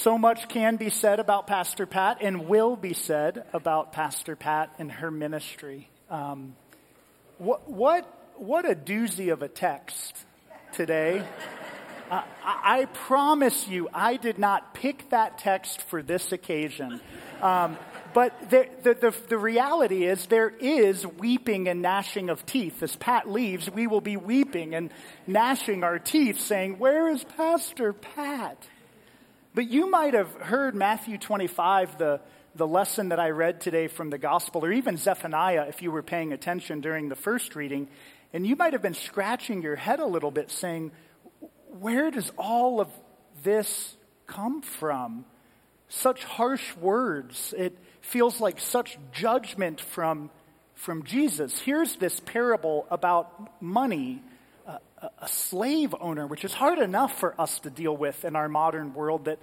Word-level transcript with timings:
So 0.00 0.16
much 0.16 0.48
can 0.48 0.76
be 0.76 0.88
said 0.88 1.20
about 1.20 1.46
Pastor 1.46 1.84
Pat 1.84 2.22
and 2.22 2.48
will 2.48 2.74
be 2.74 2.94
said 2.94 3.44
about 3.52 3.92
Pastor 3.92 4.34
Pat 4.34 4.72
and 4.78 4.90
her 4.90 5.10
ministry. 5.10 5.90
Um, 6.08 6.56
what, 7.36 7.70
what, 7.70 8.32
what 8.36 8.64
a 8.64 8.74
doozy 8.74 9.30
of 9.30 9.42
a 9.42 9.48
text 9.48 10.24
today. 10.72 11.22
Uh, 12.10 12.22
I, 12.42 12.86
promise 12.86 13.68
you, 13.68 13.90
I 13.92 14.16
did 14.16 14.38
not 14.38 14.72
pick 14.72 15.10
that 15.10 15.36
text 15.36 15.82
for 15.82 16.02
this 16.02 16.32
occasion. 16.32 17.02
Um, 17.42 17.76
but 18.14 18.48
the, 18.48 18.68
the, 18.82 18.94
the, 18.94 19.14
the, 19.28 19.36
reality 19.36 20.06
is 20.06 20.24
there 20.26 20.48
is 20.48 21.06
weeping 21.06 21.68
and 21.68 21.82
gnashing 21.82 22.30
of 22.30 22.46
teeth. 22.46 22.82
As 22.82 22.96
Pat 22.96 23.30
leaves, 23.30 23.68
we 23.68 23.86
will 23.86 24.00
be 24.00 24.16
weeping 24.16 24.74
and 24.74 24.90
gnashing 25.26 25.84
our 25.84 25.98
teeth 25.98 26.40
saying, 26.40 26.78
where 26.78 27.10
is 27.10 27.22
Pastor 27.36 27.92
Pat? 27.92 28.56
But 29.52 29.68
you 29.68 29.90
might 29.90 30.14
have 30.14 30.32
heard 30.34 30.76
Matthew 30.76 31.18
25, 31.18 31.98
the, 31.98 32.20
the 32.54 32.66
lesson 32.66 33.08
that 33.08 33.18
I 33.18 33.30
read 33.30 33.60
today 33.60 33.88
from 33.88 34.10
the 34.10 34.18
gospel, 34.18 34.64
or 34.64 34.72
even 34.72 34.96
Zephaniah, 34.96 35.66
if 35.68 35.82
you 35.82 35.90
were 35.90 36.04
paying 36.04 36.32
attention 36.32 36.80
during 36.80 37.08
the 37.08 37.16
first 37.16 37.56
reading, 37.56 37.88
and 38.32 38.46
you 38.46 38.54
might 38.54 38.74
have 38.74 38.82
been 38.82 38.94
scratching 38.94 39.60
your 39.60 39.74
head 39.74 39.98
a 39.98 40.06
little 40.06 40.30
bit 40.30 40.52
saying, 40.52 40.92
where 41.80 42.12
does 42.12 42.30
all 42.38 42.80
of 42.80 42.88
this 43.42 43.96
come 44.28 44.62
from? 44.62 45.24
Such 45.88 46.22
harsh 46.22 46.76
words. 46.76 47.52
It 47.58 47.76
feels 48.02 48.40
like 48.40 48.60
such 48.60 48.98
judgment 49.10 49.80
from, 49.80 50.30
from 50.74 51.02
Jesus. 51.02 51.58
Here's 51.58 51.96
this 51.96 52.20
parable 52.20 52.86
about 52.88 53.60
money 53.60 54.22
a 55.02 55.28
slave 55.28 55.94
owner, 56.00 56.26
which 56.26 56.44
is 56.44 56.52
hard 56.52 56.78
enough 56.78 57.18
for 57.18 57.38
us 57.40 57.58
to 57.60 57.70
deal 57.70 57.96
with 57.96 58.24
in 58.24 58.36
our 58.36 58.48
modern 58.48 58.94
world 58.94 59.24
that 59.24 59.38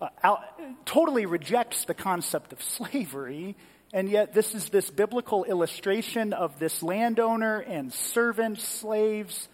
uh, 0.00 0.08
out, 0.22 0.40
totally 0.84 1.26
rejects 1.26 1.84
the 1.84 1.94
concept 1.94 2.52
of 2.52 2.62
slavery. 2.76 3.56
And 3.92 4.08
yet, 4.08 4.34
this 4.34 4.54
is 4.54 4.68
this 4.68 4.90
biblical 4.90 5.44
illustration 5.44 6.32
of 6.32 6.58
this 6.58 6.82
landowner 6.82 7.60
and 7.60 7.92
servants, 7.92 8.62
slaves. 8.66 9.48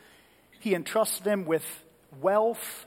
He 0.60 0.74
entrusts 0.74 1.20
them 1.20 1.44
with 1.44 1.64
wealth. 2.20 2.86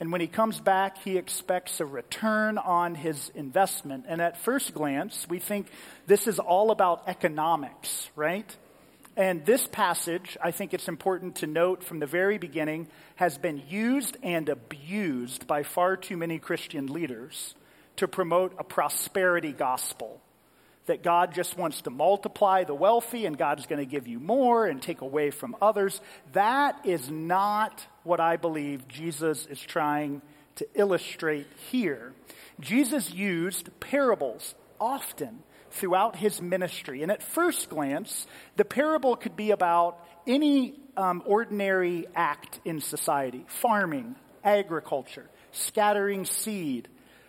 And 0.00 0.10
when 0.10 0.20
he 0.20 0.26
comes 0.26 0.58
back, 0.58 0.98
he 0.98 1.16
expects 1.16 1.78
a 1.78 1.86
return 1.86 2.58
on 2.58 2.96
his 2.96 3.30
investment. 3.34 4.06
And 4.08 4.20
at 4.20 4.38
first 4.38 4.74
glance, 4.74 5.26
we 5.28 5.38
think 5.38 5.68
this 6.06 6.26
is 6.26 6.40
all 6.40 6.72
about 6.72 7.04
economics, 7.06 8.10
right? 8.16 8.56
And 9.16 9.46
this 9.46 9.66
passage, 9.68 10.36
I 10.42 10.50
think 10.50 10.74
it's 10.74 10.88
important 10.88 11.36
to 11.36 11.46
note 11.46 11.84
from 11.84 12.00
the 12.00 12.06
very 12.06 12.38
beginning, 12.38 12.88
has 13.14 13.38
been 13.38 13.62
used 13.68 14.16
and 14.22 14.48
abused 14.48 15.46
by 15.46 15.62
far 15.62 15.96
too 15.96 16.16
many 16.16 16.38
Christian 16.38 16.86
leaders 16.86 17.54
to 17.96 18.08
promote 18.08 18.54
a 18.58 18.64
prosperity 18.64 19.52
gospel. 19.52 20.20
That 20.86 21.02
God 21.02 21.32
just 21.32 21.56
wants 21.56 21.82
to 21.82 21.90
multiply 21.90 22.64
the 22.64 22.74
wealthy 22.74 23.24
and 23.24 23.38
God's 23.38 23.66
going 23.66 23.78
to 23.78 23.90
give 23.90 24.06
you 24.06 24.18
more 24.20 24.66
and 24.66 24.82
take 24.82 25.00
away 25.00 25.30
from 25.30 25.56
others. 25.62 26.00
That 26.32 26.84
is 26.84 27.08
not 27.08 27.86
what 28.02 28.20
I 28.20 28.36
believe 28.36 28.86
Jesus 28.88 29.46
is 29.46 29.60
trying 29.60 30.20
to 30.56 30.66
illustrate 30.74 31.46
here. 31.70 32.12
Jesus 32.60 33.10
used 33.12 33.68
parables 33.80 34.54
often 34.78 35.42
throughout 35.74 36.16
his 36.16 36.40
ministry. 36.40 37.02
And 37.02 37.10
at 37.10 37.22
first 37.22 37.68
glance, 37.68 38.26
the 38.56 38.64
parable 38.64 39.16
could 39.16 39.36
be 39.36 39.50
about 39.50 39.98
any 40.26 40.74
um, 40.96 41.22
ordinary 41.26 42.06
act 42.14 42.60
in 42.64 42.80
society 42.80 43.44
farming, 43.48 44.16
agriculture, 44.42 45.28
scattering 45.52 46.24
seed, 46.24 46.88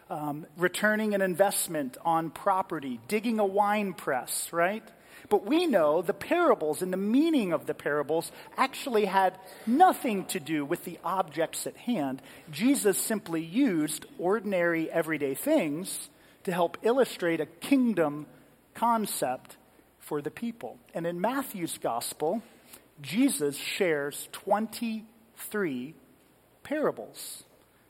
um, 0.09 0.45
returning 0.57 1.15
an 1.15 1.21
investment 1.21 1.97
on 2.05 2.29
property, 2.29 2.99
digging 3.07 3.39
a 3.39 3.45
wine 3.45 3.93
press, 3.93 4.51
right? 4.53 4.83
But 5.29 5.45
we 5.45 5.65
know 5.65 6.03
the 6.03 6.13
parables 6.13 6.83
and 6.83 6.93
the 6.93 6.97
meaning 6.97 7.51
of 7.51 7.65
the 7.65 7.73
parables 7.73 8.31
actually 8.57 9.05
had 9.05 9.39
nothing 9.65 10.25
to 10.25 10.39
do 10.39 10.63
with 10.63 10.83
the 10.85 10.99
objects 11.03 11.65
at 11.65 11.75
hand. 11.75 12.21
Jesus 12.51 12.99
simply 12.99 13.43
used 13.43 14.05
ordinary, 14.19 14.91
everyday 14.91 15.33
things 15.33 16.09
to 16.43 16.51
help 16.51 16.77
illustrate 16.83 17.41
a 17.41 17.47
kingdom 17.47 18.27
concept 18.75 19.57
for 19.99 20.21
the 20.21 20.31
people. 20.31 20.77
And 20.93 21.07
in 21.07 21.19
Matthew's 21.19 21.77
gospel, 21.79 22.43
Jesus 23.01 23.57
shares 23.57 24.29
23 24.31 25.95
parables. 26.63 27.43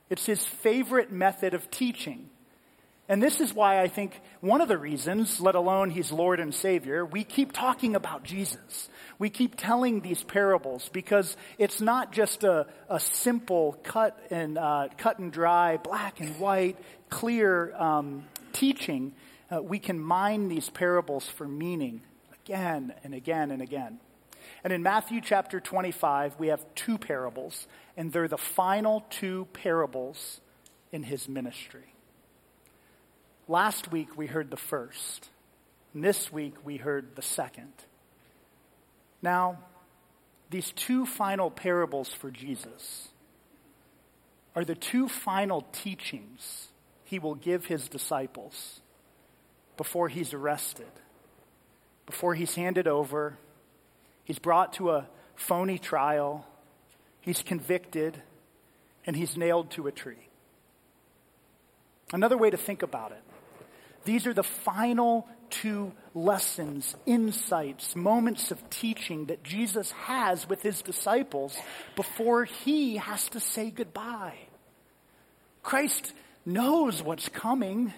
It's 0.09 0.25
his 0.25 0.46
favorite 0.46 1.12
method 1.12 1.53
of 1.53 1.69
teaching. 1.69 2.29
And 3.07 3.22
this 3.22 3.40
is 3.40 3.53
why 3.53 3.81
I 3.81 3.88
think 3.88 4.19
one 4.40 4.62
of 4.62 4.68
the 4.68 4.79
reasons, 4.79 5.40
let 5.40 5.53
alone 5.53 5.91
he's 5.91 6.12
Lord 6.12 6.40
and 6.40 6.53
Savior, 6.53 7.06
we 7.06 7.23
keep 7.23 7.52
talking 7.52 7.96
about 7.96 8.23
Jesus. 8.23 8.90
We 9.19 9.29
keep 9.29 9.56
telling 9.56 10.02
these 10.02 10.23
parables 10.23 10.90
because 10.91 11.38
it's 11.59 11.81
not 11.81 12.12
just 12.12 12.44
a, 12.44 12.66
a 12.90 13.00
simple 13.00 13.79
cut 13.84 14.17
and, 14.31 14.57
uh, 14.57 14.88
cut 14.97 15.19
and 15.19 15.31
dry, 15.31 15.78
black 15.78 16.19
and 16.19 16.40
white, 16.40 16.79
clear 17.09 17.75
um, 17.75 18.25
teaching 18.53 19.13
uh, 19.51 19.61
we 19.61 19.79
can 19.79 20.00
mine 20.00 20.47
these 20.47 20.69
parables 20.69 21.28
for 21.28 21.47
meaning 21.47 22.01
again 22.44 22.94
and 23.03 23.13
again 23.13 23.51
and 23.51 23.61
again. 23.61 24.00
And 24.63 24.73
in 24.73 24.83
Matthew 24.83 25.22
chapter 25.22 25.59
25, 25.59 26.39
we 26.39 26.47
have 26.47 26.63
two 26.75 26.97
parables, 26.97 27.67
and 27.97 28.11
they're 28.11 28.28
the 28.28 28.38
final 28.38 29.05
two 29.09 29.47
parables 29.53 30.41
in 30.91 31.03
his 31.03 31.28
ministry. 31.28 31.94
Last 33.47 33.91
week 33.91 34.17
we 34.17 34.28
heard 34.28 34.50
the 34.50 34.57
first, 34.57 35.29
and 35.94 36.03
this 36.03 36.31
week 36.31 36.55
we 36.63 36.78
heard 36.78 37.16
the 37.16 37.22
second. 37.22 37.73
Now, 39.22 39.59
these 40.50 40.72
two 40.72 41.05
final 41.05 41.51
parables 41.51 42.09
for 42.09 42.31
Jesus 42.31 43.09
are 44.55 44.66
the 44.66 44.75
two 44.75 45.07
final 45.07 45.66
teachings 45.72 46.69
he 47.03 47.19
will 47.19 47.35
give 47.35 47.66
his 47.66 47.88
disciples 47.88 48.81
before 49.77 50.09
he's 50.09 50.33
arrested, 50.33 50.91
before 52.05 52.35
he's 52.35 52.55
handed 52.55 52.87
over, 52.87 53.37
he's 54.23 54.39
brought 54.39 54.73
to 54.73 54.91
a 54.91 55.07
phony 55.35 55.77
trial, 55.77 56.45
he's 57.21 57.41
convicted, 57.41 58.21
and 59.05 59.15
he's 59.15 59.37
nailed 59.37 59.71
to 59.71 59.87
a 59.87 59.91
tree. 59.91 60.29
Another 62.13 62.37
way 62.37 62.49
to 62.49 62.57
think 62.57 62.83
about 62.83 63.11
it 63.11 63.21
these 64.05 64.27
are 64.27 64.33
the 64.33 64.43
final 64.43 65.27
two 65.49 65.91
lessons, 66.13 66.95
insights, 67.05 67.95
moments 67.95 68.51
of 68.51 68.69
teaching 68.69 69.25
that 69.25 69.43
Jesus 69.43 69.91
has 69.91 70.47
with 70.47 70.61
his 70.61 70.81
disciples 70.81 71.57
before 71.95 72.45
he 72.45 72.97
has 72.97 73.27
to 73.29 73.39
say 73.39 73.71
goodbye. 73.71 74.37
Christ 75.63 76.13
knows 76.45 77.01
what's 77.01 77.29
coming 77.29 77.93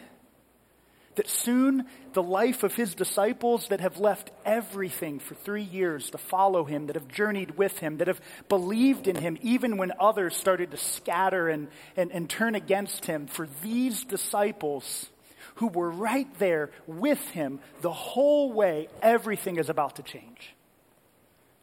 that 1.17 1.29
soon 1.29 1.85
the 2.13 2.23
life 2.23 2.63
of 2.63 2.73
his 2.73 2.95
disciples 2.95 3.67
that 3.67 3.81
have 3.81 3.99
left 3.99 4.31
everything 4.45 5.19
for 5.19 5.35
three 5.35 5.63
years 5.63 6.09
to 6.11 6.17
follow 6.17 6.63
him, 6.63 6.87
that 6.87 6.95
have 6.95 7.07
journeyed 7.07 7.57
with 7.57 7.77
him, 7.79 7.97
that 7.97 8.07
have 8.07 8.21
believed 8.49 9.07
in 9.07 9.17
him, 9.17 9.37
even 9.41 9.77
when 9.77 9.91
others 9.99 10.35
started 10.35 10.71
to 10.71 10.77
scatter 10.77 11.49
and, 11.49 11.67
and, 11.95 12.11
and 12.11 12.29
turn 12.29 12.55
against 12.55 13.05
him, 13.05 13.27
for 13.27 13.47
these 13.61 14.03
disciples 14.05 15.09
who 15.55 15.67
were 15.67 15.91
right 15.91 16.27
there 16.39 16.71
with 16.85 17.21
him 17.31 17.59
the 17.81 17.91
whole 17.91 18.53
way, 18.53 18.87
everything 19.01 19.57
is 19.57 19.69
about 19.69 19.97
to 19.97 20.03
change. 20.03 20.55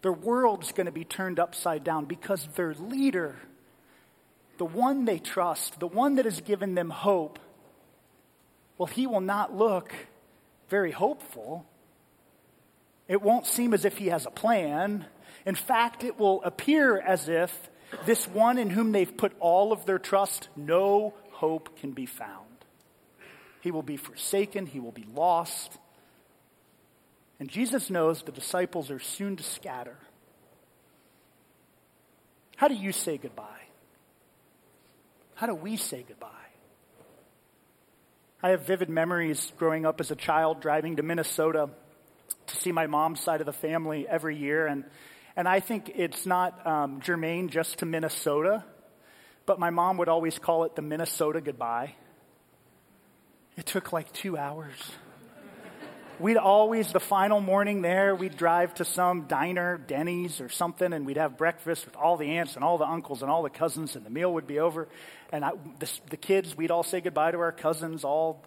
Their 0.03 0.13
world's 0.13 0.73
going 0.73 0.87
to 0.87 0.93
be 0.93 1.05
turned 1.05 1.41
upside 1.41 1.83
down 1.85 2.05
because 2.05 2.47
their 2.57 2.75
leader, 2.75 3.37
the 4.59 4.65
one 4.67 5.05
they 5.05 5.19
trust, 5.19 5.81
the 5.81 5.87
one 5.87 6.17
that 6.17 6.27
has 6.27 6.41
given 6.41 6.75
them 6.75 6.91
hope, 6.91 7.39
well, 8.79 8.87
he 8.87 9.07
will 9.07 9.21
not 9.21 9.57
look 9.57 9.93
very 10.69 10.91
hopeful. 10.91 11.67
It 13.07 13.23
won't 13.23 13.47
seem 13.47 13.75
as 13.75 13.85
if 13.85 13.99
he 13.99 14.09
has 14.09 14.27
a 14.27 14.31
plan. 14.31 15.07
In 15.47 15.55
fact, 15.55 16.05
it 16.05 16.19
will 16.19 16.43
appear 16.43 16.99
as 16.99 17.29
if 17.29 17.71
this 18.07 18.27
one 18.27 18.59
in 18.59 18.71
whom 18.71 18.93
they've 18.93 19.17
put 19.17 19.33
all 19.41 19.73
of 19.73 19.87
their 19.87 19.99
trust, 19.99 20.49
no 20.57 21.15
hope 21.33 21.79
can 21.79 21.93
be 21.93 22.07
found. 22.07 22.47
He 23.61 23.71
will 23.71 23.83
be 23.83 23.97
forsaken, 23.97 24.67
he 24.67 24.81
will 24.81 24.93
be 24.93 25.07
lost. 25.15 25.79
And 27.39 27.49
Jesus 27.49 27.91
knows 27.91 28.23
the 28.23 28.33
disciples 28.33 28.91
are 28.91 28.99
soon 28.99 29.37
to 29.37 29.43
scatter. 29.43 29.97
How 32.57 32.69
do 32.69 32.75
you 32.75 32.93
say 32.93 33.19
goodbye? 33.19 33.45
How 35.35 35.47
do 35.47 35.55
we 35.55 35.77
say 35.77 36.05
goodbye? 36.07 36.44
I 38.45 38.51
have 38.51 38.67
vivid 38.67 38.91
memories 38.91 39.51
growing 39.57 39.87
up 39.87 40.03
as 40.03 40.11
a 40.11 40.15
child 40.15 40.61
driving 40.61 40.97
to 40.97 41.03
Minnesota 41.03 41.71
to 42.47 42.57
see 42.57 42.73
my 42.73 42.87
mom's 42.87 43.21
side 43.21 43.41
of 43.41 43.47
the 43.47 43.55
family 43.55 44.07
every 44.07 44.37
year. 44.37 44.67
And, 44.67 44.85
and 45.35 45.49
I 45.49 45.61
think 45.61 45.91
it's 45.95 46.27
not 46.27 46.67
um, 46.67 47.01
germane 47.01 47.49
just 47.49 47.79
to 47.79 47.87
Minnesota, 47.87 48.63
but 49.47 49.59
my 49.59 49.71
mom 49.71 49.97
would 49.97 50.11
always 50.11 50.39
call 50.39 50.65
it 50.65 50.77
the 50.77 50.83
Minnesota 50.83 51.41
goodbye. 51.41 51.95
It 53.57 53.65
took 53.65 53.95
like 53.95 54.13
two 54.13 54.37
hours. 54.37 54.75
We'd 56.21 56.37
always, 56.37 56.93
the 56.93 57.01
final 57.01 57.41
morning 57.41 57.83
there, 57.83 58.15
we'd 58.15 58.37
drive 58.37 58.73
to 58.75 58.85
some 58.85 59.23
diner, 59.23 59.79
Denny's 59.79 60.41
or 60.41 60.49
something, 60.49 60.93
and 60.93 61.05
we'd 61.05 61.17
have 61.17 61.37
breakfast 61.37 61.87
with 61.87 61.97
all 61.97 62.17
the 62.17 62.39
aunts 62.39 62.55
and 62.55 62.63
all 62.63 62.79
the 62.79 62.87
uncles 62.87 63.23
and 63.23 63.31
all 63.31 63.43
the 63.43 63.51
cousins, 63.51 63.97
and 63.97 64.07
the 64.07 64.11
meal 64.11 64.33
would 64.35 64.47
be 64.47 64.61
over. 64.61 64.87
And 65.33 65.45
I, 65.45 65.53
the, 65.81 65.91
the 66.11 66.17
kids, 66.17 66.57
we'd 66.57 66.71
all 66.71 66.85
say 66.85 67.01
goodbye 67.01 67.33
to 67.33 67.39
our 67.41 67.51
cousins, 67.51 68.05
all 68.05 68.45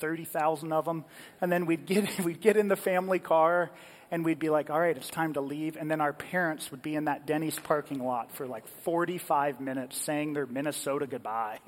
30,000 0.00 0.72
of 0.72 0.84
them. 0.84 1.04
And 1.40 1.52
then 1.52 1.66
we'd 1.66 1.86
get, 1.86 2.18
we'd 2.24 2.40
get 2.40 2.56
in 2.56 2.66
the 2.66 2.76
family 2.76 3.20
car 3.20 3.70
and 4.10 4.24
we'd 4.24 4.40
be 4.40 4.50
like, 4.50 4.68
all 4.68 4.80
right, 4.80 4.96
it's 4.96 5.08
time 5.08 5.34
to 5.34 5.40
leave. 5.40 5.76
And 5.76 5.88
then 5.88 6.00
our 6.00 6.12
parents 6.12 6.70
would 6.72 6.82
be 6.82 6.96
in 6.96 7.04
that 7.04 7.26
Denny's 7.26 7.58
parking 7.58 8.04
lot 8.04 8.32
for 8.32 8.46
like 8.46 8.66
45 8.82 9.60
minutes 9.60 9.96
saying 9.98 10.32
their 10.32 10.46
Minnesota 10.46 11.06
goodbye. 11.06 11.58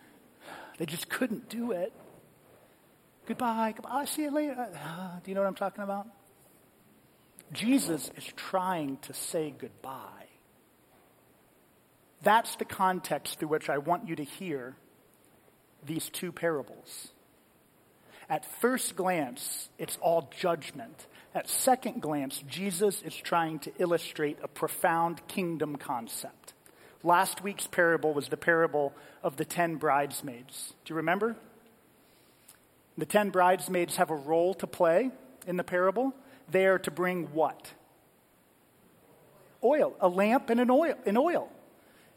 they 0.78 0.86
just 0.86 1.10
couldn't 1.10 1.50
do 1.50 1.72
it. 1.72 1.92
Goodbye, 3.28 3.74
goodbye, 3.76 3.90
I'll 3.92 4.06
see 4.06 4.22
you 4.22 4.30
later. 4.30 4.56
Uh, 4.58 5.20
do 5.24 5.30
you 5.30 5.34
know 5.34 5.42
what 5.42 5.48
I'm 5.48 5.54
talking 5.54 5.84
about? 5.84 6.06
Jesus 7.52 8.10
is 8.16 8.24
trying 8.36 8.96
to 9.02 9.12
say 9.12 9.54
goodbye. 9.56 10.28
That's 12.22 12.56
the 12.56 12.64
context 12.64 13.38
through 13.38 13.48
which 13.48 13.68
I 13.68 13.76
want 13.76 14.08
you 14.08 14.16
to 14.16 14.24
hear 14.24 14.76
these 15.84 16.08
two 16.08 16.32
parables. 16.32 17.08
At 18.30 18.46
first 18.62 18.96
glance, 18.96 19.68
it's 19.78 19.98
all 20.00 20.32
judgment. 20.38 21.06
At 21.34 21.50
second 21.50 22.00
glance, 22.00 22.42
Jesus 22.48 23.02
is 23.02 23.14
trying 23.14 23.58
to 23.60 23.72
illustrate 23.78 24.38
a 24.42 24.48
profound 24.48 25.26
kingdom 25.28 25.76
concept. 25.76 26.54
Last 27.02 27.42
week's 27.42 27.66
parable 27.66 28.14
was 28.14 28.28
the 28.28 28.38
parable 28.38 28.94
of 29.22 29.36
the 29.36 29.44
ten 29.44 29.76
bridesmaids. 29.76 30.72
Do 30.86 30.94
you 30.94 30.96
remember? 30.96 31.36
The 32.98 33.06
ten 33.06 33.30
bridesmaids 33.30 33.96
have 33.96 34.10
a 34.10 34.16
role 34.16 34.54
to 34.54 34.66
play 34.66 35.12
in 35.46 35.56
the 35.56 35.64
parable. 35.64 36.12
They 36.50 36.66
are 36.66 36.80
to 36.80 36.90
bring 36.90 37.26
what? 37.32 37.72
Oil, 39.62 39.94
a 40.00 40.08
lamp 40.08 40.50
and 40.50 40.60
an 40.60 40.70
oil, 40.70 40.94
an 41.06 41.16
oil. 41.16 41.48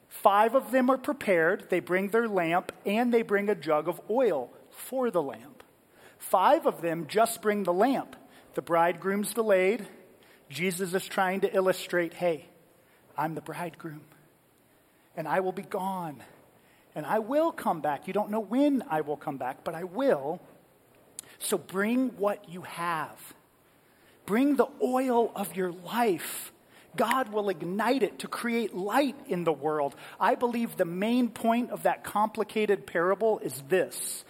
Five 0.07 0.55
of 0.55 0.71
them 0.71 0.89
are 0.89 0.97
prepared. 0.97 1.69
They 1.69 1.79
bring 1.79 2.09
their 2.09 2.27
lamp 2.27 2.71
and 2.85 3.13
they 3.13 3.21
bring 3.21 3.47
a 3.47 3.55
jug 3.55 3.87
of 3.87 4.01
oil 4.09 4.49
for 4.71 5.11
the 5.11 5.21
lamp. 5.21 5.63
Five 6.17 6.65
of 6.65 6.81
them 6.81 7.05
just 7.07 7.41
bring 7.41 7.63
the 7.63 7.73
lamp. 7.73 8.15
The 8.55 8.61
bridegroom's 8.61 9.33
delayed. 9.33 9.87
Jesus 10.49 10.93
is 10.93 11.05
trying 11.05 11.41
to 11.41 11.55
illustrate 11.55 12.13
hey, 12.13 12.49
I'm 13.17 13.35
the 13.35 13.41
bridegroom, 13.41 14.01
and 15.15 15.27
I 15.27 15.39
will 15.41 15.51
be 15.51 15.61
gone, 15.61 16.23
and 16.95 17.05
I 17.05 17.19
will 17.19 17.51
come 17.51 17.81
back. 17.81 18.07
You 18.07 18.13
don't 18.13 18.31
know 18.31 18.39
when 18.39 18.83
I 18.89 19.01
will 19.01 19.17
come 19.17 19.37
back, 19.37 19.63
but 19.63 19.75
I 19.75 19.83
will. 19.83 20.41
So 21.41 21.57
bring 21.57 22.09
what 22.17 22.49
you 22.49 22.61
have. 22.61 23.17
Bring 24.25 24.55
the 24.55 24.67
oil 24.81 25.31
of 25.35 25.55
your 25.55 25.71
life. 25.71 26.53
God 26.95 27.29
will 27.33 27.49
ignite 27.49 28.03
it 28.03 28.19
to 28.19 28.27
create 28.27 28.75
light 28.75 29.15
in 29.27 29.43
the 29.43 29.51
world. 29.51 29.95
I 30.19 30.35
believe 30.35 30.77
the 30.77 30.85
main 30.85 31.29
point 31.29 31.71
of 31.71 31.83
that 31.83 32.03
complicated 32.03 32.85
parable 32.85 33.39
is 33.39 33.63
this. 33.69 34.23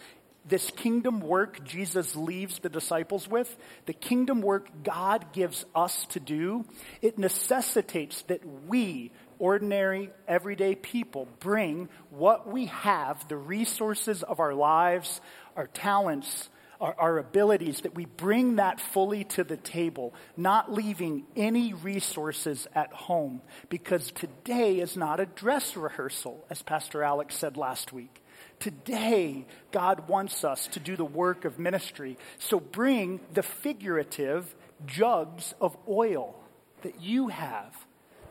This 0.47 0.71
kingdom 0.71 1.19
work 1.19 1.63
Jesus 1.63 2.15
leaves 2.15 2.59
the 2.59 2.69
disciples 2.69 3.27
with, 3.27 3.55
the 3.85 3.93
kingdom 3.93 4.41
work 4.41 4.69
God 4.83 5.33
gives 5.33 5.65
us 5.75 6.05
to 6.07 6.19
do, 6.19 6.65
it 7.01 7.19
necessitates 7.19 8.23
that 8.23 8.41
we, 8.67 9.11
ordinary, 9.37 10.09
everyday 10.27 10.73
people, 10.75 11.27
bring 11.39 11.89
what 12.09 12.47
we 12.47 12.67
have, 12.67 13.27
the 13.27 13.37
resources 13.37 14.23
of 14.23 14.39
our 14.39 14.53
lives, 14.55 15.21
our 15.55 15.67
talents, 15.67 16.49
our, 16.81 16.95
our 16.98 17.18
abilities, 17.19 17.81
that 17.81 17.95
we 17.95 18.06
bring 18.06 18.57
that 18.57 18.81
fully 18.81 19.24
to 19.25 19.44
the 19.44 19.57
table, 19.57 20.13
not 20.36 20.74
leaving 20.74 21.24
any 21.36 21.74
resources 21.74 22.68
at 22.75 22.92
home. 22.92 23.42
Because 23.69 24.12
today 24.12 24.80
is 24.80 24.98
not 24.98 25.19
a 25.19 25.25
dress 25.25 25.78
rehearsal, 25.78 26.44
as 26.50 26.62
Pastor 26.62 27.04
Alex 27.04 27.36
said 27.36 27.56
last 27.56 27.94
week. 27.94 28.22
Today, 28.60 29.45
God 29.72 30.07
wants 30.07 30.44
us 30.44 30.68
to 30.69 30.80
do 30.80 30.95
the 30.95 31.06
work 31.06 31.45
of 31.45 31.60
ministry. 31.60 32.18
So 32.39 32.60
bring 32.60 33.19
the 33.33 33.44
figurative 33.44 34.54
jugs 34.86 35.54
of 35.62 35.78
oil 35.88 36.36
that 36.81 37.01
you 37.01 37.30
have 37.30 37.75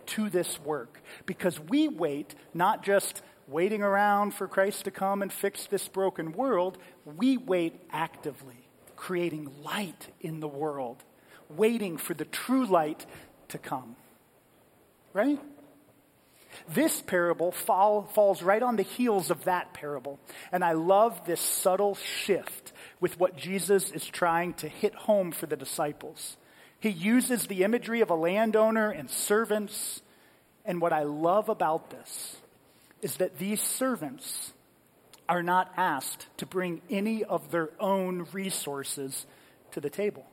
to 0.06 0.29
this 0.29 0.61
work. 0.61 1.00
Because 1.26 1.58
we 1.58 1.88
wait 1.88 2.35
not 2.52 2.85
just 2.85 3.23
waiting 3.50 3.82
around 3.82 4.35
for 4.35 4.47
Christ 4.49 4.85
to 4.85 4.91
come 4.91 5.23
and 5.23 5.32
fix 5.32 5.67
this 5.67 5.88
broken 5.88 6.32
world, 6.32 6.79
we 7.05 7.37
wait 7.37 7.81
actively, 7.91 8.69
creating 8.97 9.50
light 9.62 10.08
in 10.20 10.41
the 10.41 10.49
world, 10.49 11.02
waiting 11.49 11.97
for 11.97 12.14
the 12.14 12.25
true 12.25 12.64
light 12.67 13.05
to 13.49 13.58
come. 13.58 13.97
Right? 15.12 15.41
This 16.69 17.00
parable 17.02 17.52
fall, 17.52 18.05
falls 18.14 18.43
right 18.43 18.62
on 18.62 18.76
the 18.76 18.82
heels 18.82 19.31
of 19.31 19.44
that 19.44 19.73
parable. 19.75 20.19
And 20.52 20.64
I 20.64 20.73
love 20.73 21.25
this 21.26 21.41
subtle 21.41 21.94
shift 21.94 22.73
with 23.00 23.19
what 23.19 23.37
Jesus 23.37 23.91
is 23.91 24.05
trying 24.06 24.55
to 24.55 24.69
hit 24.69 24.94
home 24.94 25.32
for 25.32 25.47
the 25.47 25.56
disciples. 25.56 26.37
He 26.79 26.91
uses 26.91 27.47
the 27.47 27.64
imagery 27.64 28.00
of 28.00 28.11
a 28.11 28.14
landowner 28.14 28.91
and 28.91 29.11
servants. 29.11 30.02
And 30.64 30.81
what 30.81 30.93
I 30.93 31.02
love 31.02 31.49
about 31.49 31.91
this 31.91 32.37
is 33.02 33.17
that 33.17 33.38
these 33.38 33.61
servants 33.61 34.52
are 35.29 35.43
not 35.43 35.73
asked 35.76 36.26
to 36.38 36.47
bring 36.47 36.82
any 36.91 37.25
of 37.25 37.50
their 37.50 37.70
own 37.79 38.26
resources 38.32 39.26
to 39.73 39.81
the 39.81 39.91
table. 39.91 40.26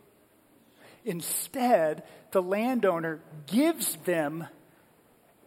Instead, 1.06 2.04
the 2.32 2.42
landowner 2.42 3.22
gives 3.46 3.96
them 4.06 4.48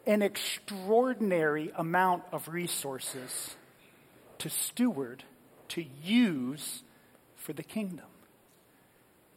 an 0.07 0.23
extraordinary 0.23 1.71
amount 1.77 2.23
of 2.33 2.49
resources 2.49 3.57
to 4.39 4.49
steward, 4.49 5.25
to 5.69 5.85
use 6.03 6.83
for 7.37 7.53
the 7.53 7.63
kingdom. 7.63 8.07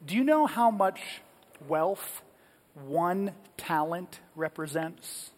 Do 0.06 0.16
you 0.16 0.24
know 0.24 0.46
how 0.46 0.72
much 0.72 1.22
wealth 1.68 2.22
one 2.74 3.34
talent 3.58 4.20
represents? 4.36 5.33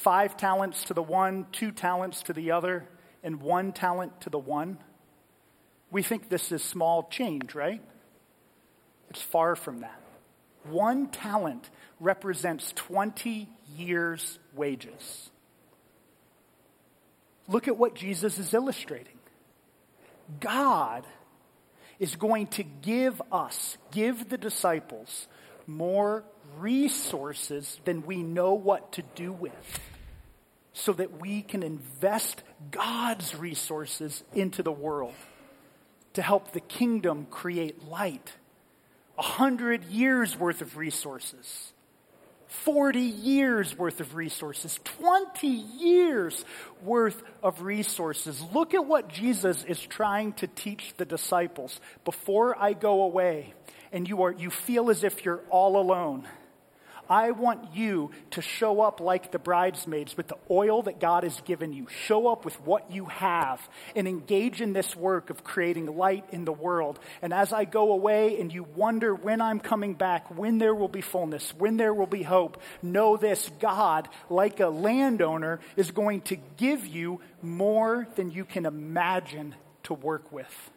Five 0.00 0.34
talents 0.34 0.84
to 0.84 0.94
the 0.94 1.02
one, 1.02 1.46
two 1.52 1.70
talents 1.70 2.22
to 2.22 2.32
the 2.32 2.52
other, 2.52 2.88
and 3.22 3.40
one 3.40 3.70
talent 3.70 4.18
to 4.22 4.30
the 4.30 4.38
one. 4.38 4.78
We 5.90 6.02
think 6.02 6.30
this 6.30 6.52
is 6.52 6.62
small 6.62 7.06
change, 7.10 7.54
right? 7.54 7.82
It's 9.10 9.20
far 9.20 9.56
from 9.56 9.80
that. 9.80 10.00
One 10.64 11.08
talent 11.08 11.68
represents 11.98 12.72
20 12.76 13.46
years' 13.76 14.38
wages. 14.54 15.30
Look 17.46 17.68
at 17.68 17.76
what 17.76 17.94
Jesus 17.94 18.38
is 18.38 18.54
illustrating. 18.54 19.18
God 20.38 21.04
is 21.98 22.16
going 22.16 22.46
to 22.46 22.62
give 22.62 23.20
us, 23.30 23.76
give 23.90 24.30
the 24.30 24.38
disciples, 24.38 25.28
more 25.70 26.24
resources 26.58 27.80
than 27.84 28.04
we 28.04 28.22
know 28.22 28.54
what 28.54 28.92
to 28.92 29.02
do 29.14 29.32
with 29.32 29.80
so 30.72 30.92
that 30.92 31.20
we 31.20 31.42
can 31.42 31.62
invest 31.62 32.42
God's 32.70 33.34
resources 33.34 34.22
into 34.32 34.62
the 34.62 34.72
world 34.72 35.14
to 36.14 36.22
help 36.22 36.52
the 36.52 36.60
kingdom 36.60 37.26
create 37.30 37.86
light. 37.88 38.32
A 39.18 39.22
hundred 39.22 39.84
years 39.84 40.38
worth 40.38 40.62
of 40.62 40.76
resources. 40.76 41.72
40 42.50 43.00
years 43.00 43.78
worth 43.78 44.00
of 44.00 44.14
resources, 44.14 44.78
20 44.84 45.46
years 45.46 46.44
worth 46.82 47.22
of 47.42 47.62
resources. 47.62 48.42
Look 48.52 48.74
at 48.74 48.84
what 48.84 49.08
Jesus 49.08 49.64
is 49.64 49.80
trying 49.80 50.32
to 50.34 50.46
teach 50.48 50.92
the 50.96 51.04
disciples. 51.04 51.80
Before 52.04 52.60
I 52.60 52.72
go 52.72 53.02
away 53.02 53.54
and 53.92 54.08
you 54.08 54.22
are 54.22 54.32
you 54.32 54.50
feel 54.50 54.90
as 54.90 55.04
if 55.04 55.24
you're 55.24 55.42
all 55.50 55.80
alone 55.80 56.26
I 57.10 57.32
want 57.32 57.74
you 57.74 58.12
to 58.30 58.40
show 58.40 58.80
up 58.80 59.00
like 59.00 59.32
the 59.32 59.40
bridesmaids 59.40 60.16
with 60.16 60.28
the 60.28 60.38
oil 60.48 60.82
that 60.82 61.00
God 61.00 61.24
has 61.24 61.40
given 61.40 61.72
you. 61.72 61.88
Show 62.06 62.28
up 62.28 62.44
with 62.44 62.54
what 62.64 62.92
you 62.92 63.06
have 63.06 63.60
and 63.96 64.06
engage 64.06 64.60
in 64.60 64.72
this 64.72 64.94
work 64.94 65.28
of 65.28 65.42
creating 65.42 65.86
light 65.96 66.24
in 66.30 66.44
the 66.44 66.52
world. 66.52 67.00
And 67.20 67.34
as 67.34 67.52
I 67.52 67.64
go 67.64 67.90
away 67.90 68.40
and 68.40 68.52
you 68.52 68.62
wonder 68.62 69.12
when 69.12 69.40
I'm 69.40 69.58
coming 69.58 69.94
back, 69.94 70.38
when 70.38 70.58
there 70.58 70.74
will 70.74 70.88
be 70.88 71.00
fullness, 71.00 71.52
when 71.58 71.76
there 71.76 71.92
will 71.92 72.06
be 72.06 72.22
hope, 72.22 72.62
know 72.80 73.16
this 73.16 73.50
God, 73.58 74.08
like 74.28 74.60
a 74.60 74.68
landowner, 74.68 75.58
is 75.76 75.90
going 75.90 76.20
to 76.22 76.36
give 76.56 76.86
you 76.86 77.20
more 77.42 78.06
than 78.14 78.30
you 78.30 78.44
can 78.44 78.66
imagine 78.66 79.56
to 79.82 79.94
work 79.94 80.30
with. 80.30 80.70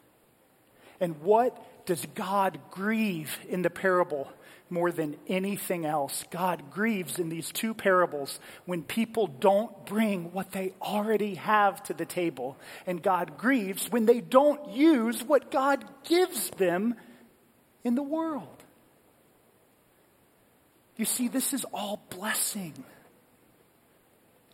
And 1.00 1.22
what 1.22 1.86
does 1.86 2.06
God 2.16 2.60
grieve 2.72 3.38
in 3.50 3.62
the 3.62 3.70
parable 3.70 4.32
more 4.70 4.92
than 4.92 5.18
anything 5.28 5.86
else? 5.86 6.24
God 6.32 6.72
grieves 6.72 7.20
in 7.20 7.30
these 7.30 7.52
two 7.52 7.74
parables 7.74 8.40
when 8.66 8.84
people 8.84 9.28
don't 9.28 9.86
bring 9.86 10.32
what 10.32 10.52
they 10.52 10.74
already 10.82 11.36
have 11.36 11.84
to 11.84 11.94
the 11.94 12.06
table. 12.06 12.58
And 12.88 13.02
God 13.04 13.38
grieves 13.38 13.92
when 13.92 14.06
they 14.06 14.22
don't 14.22 14.70
use 14.70 15.24
what 15.24 15.52
God 15.52 15.84
gives 16.04 16.50
them 16.52 16.96
in 17.84 17.96
the 17.96 18.04
world. 18.04 18.48
You 20.96 21.06
see, 21.06 21.28
this 21.28 21.54
is 21.54 21.66
all 21.74 22.02
blessing. 22.10 22.84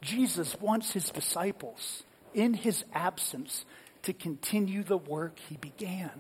Jesus 0.02 0.56
wants 0.60 0.92
his 0.92 1.10
disciples, 1.10 2.04
in 2.34 2.54
his 2.54 2.86
absence, 2.94 3.66
to 4.04 4.14
continue 4.14 4.84
the 4.84 4.98
work 4.98 5.38
he 5.50 5.58
began 5.58 6.12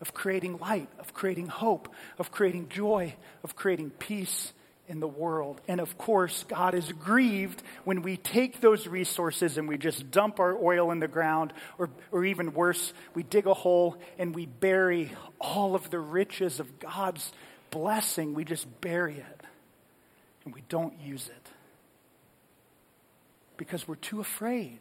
of 0.00 0.12
creating 0.12 0.58
light, 0.58 0.88
of 0.98 1.14
creating 1.14 1.46
hope, 1.46 1.88
of 2.18 2.30
creating 2.30 2.68
joy, 2.68 3.14
of 3.42 3.56
creating 3.56 3.90
peace 3.90 4.52
in 4.86 5.00
the 5.00 5.08
world. 5.08 5.60
And 5.66 5.80
of 5.80 5.96
course, 5.96 6.44
God 6.46 6.74
is 6.74 6.92
grieved 6.92 7.62
when 7.84 8.02
we 8.02 8.16
take 8.16 8.60
those 8.60 8.86
resources 8.86 9.56
and 9.56 9.66
we 9.66 9.78
just 9.78 10.10
dump 10.10 10.40
our 10.40 10.56
oil 10.56 10.90
in 10.90 11.00
the 11.00 11.08
ground, 11.08 11.52
or, 11.78 11.88
or 12.12 12.24
even 12.24 12.52
worse, 12.52 12.92
we 13.14 13.22
dig 13.22 13.46
a 13.46 13.54
hole 13.54 13.96
and 14.18 14.34
we 14.34 14.46
bury 14.46 15.10
all 15.40 15.74
of 15.74 15.88
the 15.90 15.98
riches 15.98 16.60
of 16.60 16.78
God's 16.78 17.32
blessing. 17.70 18.34
We 18.34 18.44
just 18.44 18.66
bury 18.80 19.16
it 19.16 19.42
and 20.44 20.54
we 20.54 20.62
don't 20.68 21.00
use 21.00 21.28
it 21.28 21.50
because 23.56 23.88
we're 23.88 23.94
too 23.94 24.20
afraid. 24.20 24.80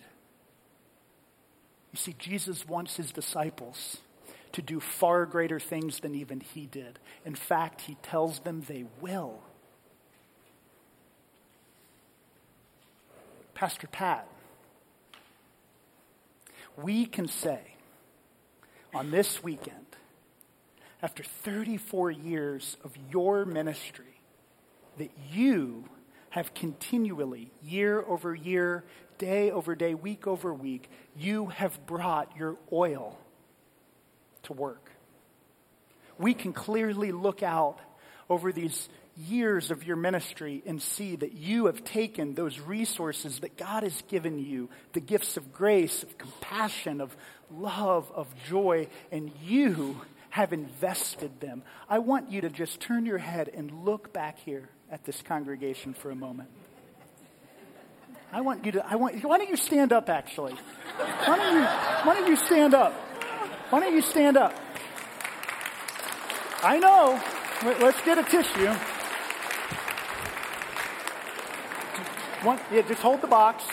You 1.93 1.97
see, 1.97 2.15
Jesus 2.17 2.67
wants 2.67 2.97
his 2.97 3.12
disciples 3.12 3.97
to 4.53 4.62
do 4.62 4.79
far 4.79 5.25
greater 5.25 5.59
things 5.59 6.00
than 6.00 6.15
even 6.15 6.39
he 6.39 6.65
did. 6.65 7.00
In 7.23 7.35
fact, 7.35 7.81
he 7.81 7.95
tells 8.01 8.39
them 8.39 8.63
they 8.67 8.85
will. 9.00 9.39
Pastor 13.53 13.88
Pat, 13.88 14.27
we 16.75 17.05
can 17.05 17.27
say 17.27 17.62
on 18.93 19.12
this 19.12 19.43
weekend, 19.43 19.85
after 21.01 21.23
34 21.23 22.12
years 22.12 22.77
of 22.83 22.91
your 23.12 23.45
ministry, 23.45 24.19
that 24.97 25.12
you 25.31 25.85
have 26.33 26.51
continually, 26.55 27.51
year 27.61 28.01
over 28.01 28.33
year, 28.33 28.83
day 29.19 29.51
over 29.51 29.75
day, 29.75 29.93
week 29.93 30.25
over 30.25 30.51
week, 30.51 30.89
you 31.15 31.45
have 31.45 31.85
brought 31.85 32.35
your 32.35 32.55
oil 32.71 33.15
to 34.41 34.51
work. 34.51 34.89
We 36.17 36.33
can 36.33 36.51
clearly 36.51 37.11
look 37.11 37.43
out 37.43 37.77
over 38.31 38.51
these 38.51 38.89
years 39.15 39.69
of 39.69 39.83
your 39.83 39.95
ministry 39.95 40.63
and 40.65 40.81
see 40.81 41.15
that 41.17 41.33
you 41.33 41.67
have 41.67 41.83
taken 41.83 42.33
those 42.33 42.59
resources 42.59 43.41
that 43.41 43.55
God 43.55 43.83
has 43.83 44.01
given 44.07 44.39
you, 44.39 44.71
the 44.93 45.01
gifts 45.01 45.37
of 45.37 45.53
grace, 45.53 46.01
of 46.01 46.17
compassion, 46.17 46.99
of 46.99 47.15
love, 47.51 48.11
of 48.11 48.27
joy, 48.47 48.87
and 49.11 49.31
you 49.43 50.01
have 50.31 50.51
invested 50.51 51.39
them. 51.41 51.61
I 51.87 51.99
want 51.99 52.31
you 52.31 52.41
to 52.41 52.49
just 52.49 52.79
turn 52.79 53.05
your 53.05 53.19
head 53.19 53.51
and 53.53 53.85
look 53.85 54.11
back 54.11 54.39
here 54.39 54.67
at 54.93 55.03
this 55.05 55.23
congregation 55.23 55.95
for 55.95 56.12
a 56.12 56.15
moment. 56.15 56.50
I 58.31 58.41
want 58.41 58.63
you 58.63 58.73
to, 58.73 58.85
I 58.85 58.95
want, 58.95 59.23
why 59.23 59.39
don't 59.39 59.50
you 59.50 59.57
stand 59.57 59.91
up 59.91 60.07
actually? 60.07 60.53
Why 60.53 61.35
don't 61.35 61.55
you, 61.55 61.63
why 61.63 62.13
don't 62.13 62.27
you 62.27 62.35
stand 62.35 62.75
up? 62.75 62.93
Why 63.71 63.79
don't 63.79 63.95
you 63.95 64.03
stand 64.03 64.38
up? 64.38 64.53
I 66.62 66.77
know. 66.77 67.19
Let's 67.81 68.00
get 68.05 68.19
a 68.19 68.23
tissue. 68.23 68.67
One, 72.45 72.59
yeah, 72.71 72.83
just 72.83 73.01
hold 73.01 73.21
the 73.21 73.27
box. 73.27 73.63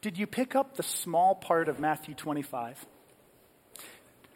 Did 0.00 0.16
you 0.16 0.26
pick 0.26 0.54
up 0.54 0.76
the 0.76 0.82
small 0.82 1.34
part 1.34 1.68
of 1.68 1.78
Matthew 1.78 2.14
25? 2.14 2.86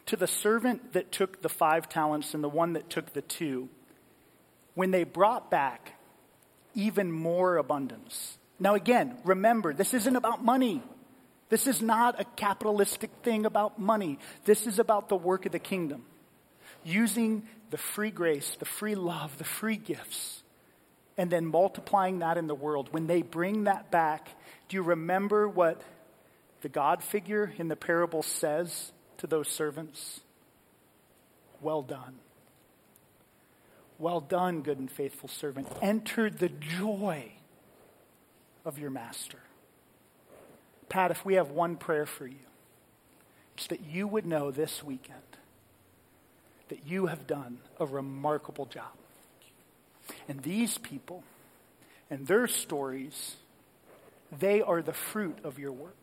To 0.05 0.15
the 0.15 0.27
servant 0.27 0.93
that 0.93 1.11
took 1.11 1.41
the 1.41 1.49
five 1.49 1.89
talents 1.89 2.35
and 2.35 2.43
the 2.43 2.49
one 2.49 2.73
that 2.73 2.91
took 2.91 3.13
the 3.13 3.23
two, 3.23 3.69
when 4.75 4.91
they 4.91 5.03
brought 5.03 5.49
back 5.49 5.93
even 6.75 7.11
more 7.11 7.57
abundance. 7.57 8.37
Now, 8.59 8.75
again, 8.75 9.17
remember, 9.23 9.73
this 9.73 9.93
isn't 9.93 10.15
about 10.15 10.43
money. 10.43 10.83
This 11.49 11.67
is 11.67 11.81
not 11.81 12.19
a 12.19 12.25
capitalistic 12.35 13.09
thing 13.23 13.45
about 13.45 13.79
money. 13.79 14.19
This 14.45 14.67
is 14.67 14.79
about 14.79 15.09
the 15.09 15.15
work 15.15 15.45
of 15.45 15.51
the 15.51 15.59
kingdom. 15.59 16.03
Using 16.83 17.43
the 17.71 17.77
free 17.77 18.11
grace, 18.11 18.55
the 18.59 18.65
free 18.65 18.95
love, 18.95 19.37
the 19.37 19.43
free 19.43 19.77
gifts, 19.77 20.43
and 21.17 21.31
then 21.31 21.45
multiplying 21.45 22.19
that 22.19 22.37
in 22.37 22.47
the 22.47 22.55
world. 22.55 22.89
When 22.91 23.07
they 23.07 23.21
bring 23.21 23.65
that 23.65 23.91
back, 23.91 24.29
do 24.67 24.75
you 24.75 24.83
remember 24.83 25.47
what 25.47 25.81
the 26.61 26.69
God 26.69 27.03
figure 27.03 27.53
in 27.57 27.67
the 27.67 27.75
parable 27.75 28.23
says 28.23 28.91
to 29.17 29.27
those 29.27 29.47
servants? 29.47 30.19
Well 31.61 31.81
done. 31.81 32.15
Well 33.97 34.19
done, 34.19 34.61
good 34.61 34.79
and 34.79 34.91
faithful 34.91 35.29
servant. 35.29 35.67
Enter 35.81 36.29
the 36.29 36.49
joy 36.49 37.31
of 38.65 38.77
your 38.77 38.89
master. 38.89 39.39
Pat, 40.89 41.11
if 41.11 41.25
we 41.25 41.35
have 41.35 41.51
one 41.51 41.77
prayer 41.77 42.05
for 42.05 42.27
you, 42.27 42.35
it's 43.55 43.67
that 43.67 43.85
you 43.85 44.07
would 44.07 44.25
know 44.25 44.51
this 44.51 44.83
weekend 44.83 45.19
that 46.67 46.87
you 46.87 47.05
have 47.05 47.27
done 47.27 47.59
a 47.79 47.85
remarkable 47.85 48.65
job. 48.65 48.91
And 50.27 50.41
these 50.41 50.77
people 50.77 51.23
and 52.09 52.27
their 52.27 52.47
stories, 52.47 53.35
they 54.37 54.61
are 54.61 54.81
the 54.81 54.93
fruit 54.93 55.37
of 55.43 55.57
your 55.59 55.71
work. 55.71 55.95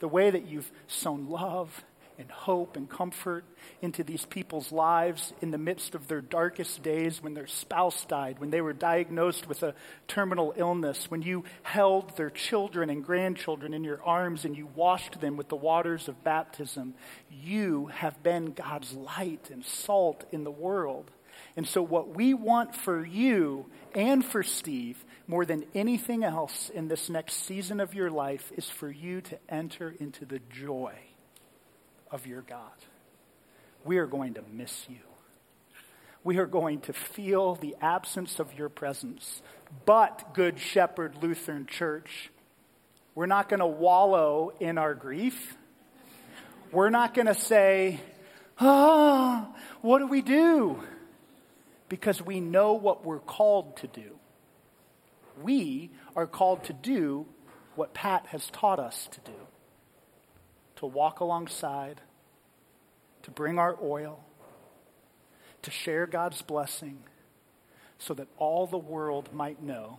The 0.00 0.08
way 0.08 0.30
that 0.30 0.46
you've 0.46 0.70
sown 0.86 1.28
love 1.28 1.84
and 2.20 2.30
hope 2.30 2.76
and 2.76 2.88
comfort 2.88 3.44
into 3.80 4.04
these 4.04 4.26
people's 4.26 4.70
lives 4.70 5.32
in 5.40 5.50
the 5.50 5.58
midst 5.58 5.94
of 5.94 6.06
their 6.06 6.20
darkest 6.20 6.82
days 6.82 7.22
when 7.22 7.32
their 7.32 7.46
spouse 7.46 8.04
died, 8.04 8.38
when 8.38 8.50
they 8.50 8.60
were 8.60 8.74
diagnosed 8.74 9.48
with 9.48 9.62
a 9.62 9.74
terminal 10.06 10.52
illness, 10.56 11.10
when 11.10 11.22
you 11.22 11.44
held 11.62 12.16
their 12.16 12.30
children 12.30 12.90
and 12.90 13.04
grandchildren 13.04 13.72
in 13.72 13.82
your 13.82 14.02
arms 14.04 14.44
and 14.44 14.56
you 14.56 14.68
washed 14.74 15.20
them 15.20 15.36
with 15.36 15.48
the 15.48 15.56
waters 15.56 16.08
of 16.08 16.22
baptism. 16.22 16.94
You 17.30 17.86
have 17.86 18.22
been 18.22 18.52
God's 18.52 18.92
light 18.92 19.48
and 19.50 19.64
salt 19.64 20.24
in 20.30 20.44
the 20.44 20.50
world. 20.50 21.10
And 21.56 21.66
so, 21.66 21.82
what 21.82 22.14
we 22.14 22.34
want 22.34 22.74
for 22.74 23.04
you 23.04 23.66
and 23.94 24.22
for 24.22 24.42
Steve 24.42 25.02
more 25.26 25.46
than 25.46 25.64
anything 25.74 26.22
else 26.22 26.70
in 26.70 26.88
this 26.88 27.08
next 27.08 27.46
season 27.46 27.80
of 27.80 27.94
your 27.94 28.10
life 28.10 28.52
is 28.56 28.68
for 28.68 28.90
you 28.90 29.22
to 29.22 29.38
enter 29.48 29.94
into 29.98 30.26
the 30.26 30.40
joy 30.50 30.92
of 32.10 32.26
your 32.26 32.42
God. 32.42 32.70
We 33.84 33.98
are 33.98 34.06
going 34.06 34.34
to 34.34 34.42
miss 34.52 34.86
you. 34.88 34.98
We 36.22 36.38
are 36.38 36.46
going 36.46 36.80
to 36.82 36.92
feel 36.92 37.54
the 37.54 37.76
absence 37.80 38.38
of 38.38 38.52
your 38.58 38.68
presence. 38.68 39.40
But, 39.86 40.34
Good 40.34 40.58
Shepherd 40.58 41.16
Lutheran 41.22 41.66
Church, 41.66 42.30
we're 43.14 43.26
not 43.26 43.48
going 43.48 43.60
to 43.60 43.66
wallow 43.66 44.52
in 44.60 44.76
our 44.76 44.94
grief. 44.94 45.56
We're 46.72 46.90
not 46.90 47.14
going 47.14 47.26
to 47.26 47.34
say, 47.34 48.00
ah, 48.60 49.48
oh, 49.48 49.56
what 49.80 50.00
do 50.00 50.06
we 50.06 50.20
do? 50.20 50.82
Because 51.88 52.20
we 52.22 52.40
know 52.40 52.74
what 52.74 53.04
we're 53.04 53.18
called 53.18 53.78
to 53.78 53.86
do. 53.86 54.18
We 55.42 55.90
are 56.14 56.26
called 56.26 56.64
to 56.64 56.72
do 56.74 57.26
what 57.76 57.94
Pat 57.94 58.26
has 58.26 58.46
taught 58.48 58.78
us 58.78 59.08
to 59.12 59.20
do 59.22 59.36
to 60.80 60.86
walk 60.86 61.20
alongside, 61.20 62.00
to 63.22 63.30
bring 63.30 63.58
our 63.58 63.76
oil, 63.82 64.24
to 65.60 65.70
share 65.70 66.06
God's 66.06 66.40
blessing, 66.40 67.00
so 67.98 68.14
that 68.14 68.28
all 68.38 68.66
the 68.66 68.78
world 68.78 69.28
might 69.30 69.62
know 69.62 69.98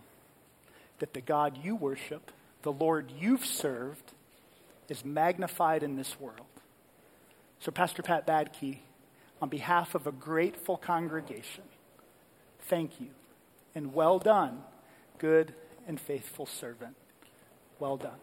that 0.98 1.14
the 1.14 1.20
God 1.20 1.56
you 1.62 1.76
worship, 1.76 2.32
the 2.62 2.72
Lord 2.72 3.12
you've 3.16 3.46
served, 3.46 4.12
is 4.88 5.04
magnified 5.04 5.84
in 5.84 5.94
this 5.94 6.18
world. 6.18 6.40
So, 7.60 7.70
Pastor 7.70 8.02
Pat 8.02 8.26
Badke, 8.26 8.78
on 9.40 9.48
behalf 9.48 9.94
of 9.94 10.08
a 10.08 10.12
grateful 10.12 10.76
congregation, 10.76 11.62
thank 12.62 13.00
you 13.00 13.10
and 13.76 13.94
well 13.94 14.18
done, 14.18 14.64
good 15.18 15.54
and 15.86 16.00
faithful 16.00 16.46
servant. 16.46 16.96
Well 17.78 17.96
done. 17.96 18.18